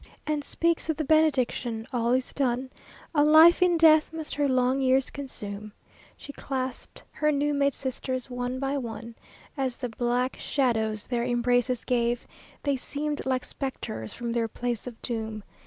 [0.25, 2.71] And speaks the benediction; all is done.
[3.13, 5.71] A life in death must her long years consume
[6.17, 9.13] She clasped her new made sisters one by one.
[9.55, 12.25] As the black shadows their embraces gave
[12.63, 15.43] They seemed like spectres from their place of doom.